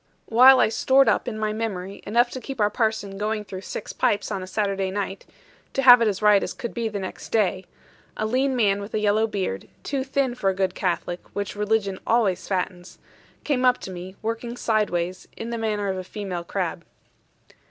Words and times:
While 0.25 0.59
I 0.59 0.69
stored 0.69 1.07
up, 1.07 1.27
in 1.27 1.37
my 1.37 1.53
memory, 1.53 2.01
enough 2.07 2.31
to 2.31 2.41
keep 2.41 2.59
our 2.59 2.71
parson 2.71 3.19
going 3.19 3.45
through 3.45 3.61
six 3.61 3.93
pipes 3.93 4.31
on 4.31 4.41
a 4.41 4.47
Saturday 4.47 4.89
night 4.89 5.27
to 5.73 5.83
have 5.83 6.01
it 6.01 6.07
as 6.07 6.23
right 6.23 6.41
as 6.41 6.53
could 6.55 6.73
be 6.73 6.89
next 6.89 7.29
day 7.29 7.65
a 8.17 8.25
lean 8.25 8.55
man 8.55 8.81
with 8.81 8.95
a 8.95 8.99
yellow 8.99 9.27
beard, 9.27 9.67
too 9.83 10.03
thin 10.03 10.33
for 10.33 10.49
a 10.49 10.55
good 10.55 10.73
Catholic 10.73 11.19
(which 11.33 11.55
religion 11.55 11.99
always 12.07 12.47
fattens), 12.47 12.97
came 13.43 13.63
up 13.63 13.77
to 13.81 13.91
me, 13.91 14.15
working 14.23 14.57
sideways, 14.57 15.27
in 15.37 15.51
the 15.51 15.57
manner 15.59 15.87
of 15.87 15.97
a 15.99 16.03
female 16.03 16.43
crab. 16.43 16.83